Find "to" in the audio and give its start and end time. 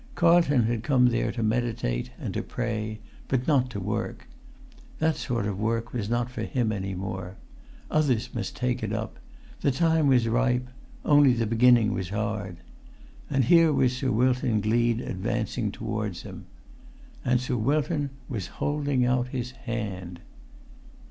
1.31-1.43, 2.33-2.41, 3.69-3.79